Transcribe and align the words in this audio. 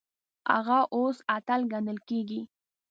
هغه 0.51 0.79
اوس 0.95 1.17
اتل 1.35 1.59
ګڼل 1.73 1.97
کیږي. 2.09 2.41